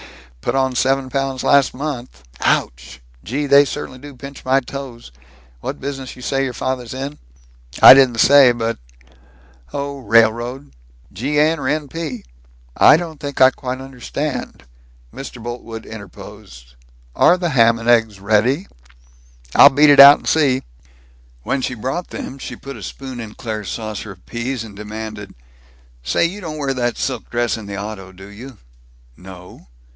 [0.41, 2.23] Put on seven pounds last month.
[2.39, 2.99] Ouch!
[3.23, 5.11] Gee, they certainly do pinch my toes.
[5.59, 7.19] What business you say your father's in?"
[7.83, 8.79] "I didn't say, but
[9.71, 10.73] Oh, railroad."
[11.13, 11.37] "G.
[11.39, 11.59] N.
[11.59, 11.87] or N.
[11.87, 12.23] P.?"
[12.75, 14.63] "I don't think I quite understand"
[15.13, 15.41] Mr.
[15.41, 16.73] Boltwood interposed,
[17.15, 18.65] "Are the ham and eggs ready?"
[19.53, 20.63] "I'll beat it out and see."
[21.43, 25.35] When she brought them, she put a spoon in Claire's saucer of peas, and demanded,
[26.01, 28.57] "Say, you don't wear that silk dress in the auto, do you?"
[29.15, 29.67] "No."